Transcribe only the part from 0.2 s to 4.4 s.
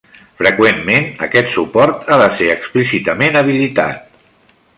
Freqüentment aquest suport ha de ser explícitament habilitat.